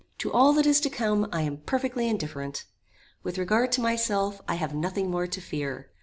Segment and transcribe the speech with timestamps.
[0.17, 2.65] To all that is to come I am perfectly indifferent.
[3.21, 5.91] With regard to myself, I have nothing more to fear.